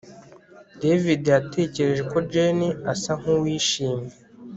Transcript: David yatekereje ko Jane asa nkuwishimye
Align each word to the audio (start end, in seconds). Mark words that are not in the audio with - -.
David 0.81 1.21
yatekereje 1.33 2.03
ko 2.11 2.17
Jane 2.31 2.67
asa 2.91 3.11
nkuwishimye 3.19 4.13